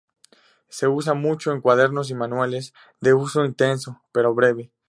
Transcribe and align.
Se 0.67 0.87
usa 0.87 1.13
mucho 1.13 1.51
en 1.51 1.61
cuadernos 1.61 2.09
y 2.09 2.15
manuales 2.15 2.73
de 3.01 3.13
uso 3.13 3.45
intenso 3.45 4.01
pero 4.11 4.33
breve. 4.33 4.71